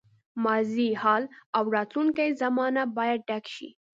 [0.43, 1.23] ماضي، حال
[1.57, 3.69] او راتلونکې زمانه باید ډک شي.